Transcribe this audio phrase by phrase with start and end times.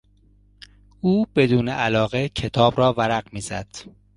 [1.01, 3.67] او بدون علاقه کتاب را ورق میزد.